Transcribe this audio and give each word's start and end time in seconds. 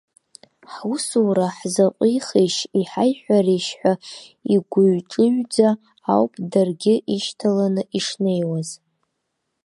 Ҳусура 0.73 1.47
ҳзаҟәихишь, 1.57 2.59
иҳаиҳәаришь 2.79 3.69
ҳәа 3.79 3.93
игәыҩ-ҿыҩӡа 4.53 5.69
ауп 6.13 6.33
даргьы 6.51 6.95
ишьҭаланы 7.13 7.81
ишнеиз. 7.97 8.69